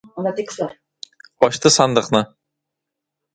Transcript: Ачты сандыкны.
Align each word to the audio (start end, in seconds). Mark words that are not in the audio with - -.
Ачты 1.49 1.73
сандыкны. 1.77 2.23